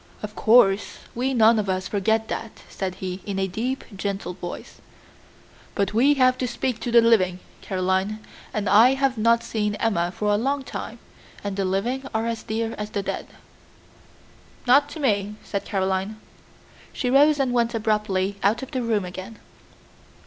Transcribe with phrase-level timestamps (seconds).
[0.23, 4.81] "Of course, we none of us forget that," said he, in a deep, gentle voice;
[5.75, 8.17] "but we have to speak to the living, Caroline,
[8.51, 10.97] and I have not seen Emma for a long time,
[11.43, 13.27] and the living are as dear as the dead."
[14.65, 16.19] "Not to me," said Caroline.
[16.91, 19.37] She rose and went abruptly out of the room again.